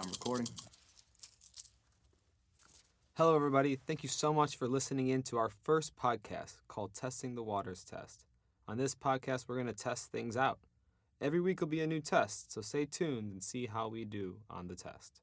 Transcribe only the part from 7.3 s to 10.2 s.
the Waters Test. On this podcast, we're going to test